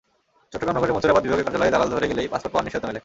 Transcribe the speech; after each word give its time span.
চট্টগ্রাম 0.51 0.75
নগরের 0.77 0.95
মনসুরাবাদ 0.95 1.23
বিভাগীয় 1.25 1.45
কার্যালয়ে 1.45 1.73
দালাল 1.73 1.89
ধরে 1.93 2.09
গেলেই 2.11 2.31
পাসপোর্ট 2.33 2.51
পাওয়ার 2.53 2.65
নিশ্চয়তা 2.65 2.87
মেলে। 2.89 2.99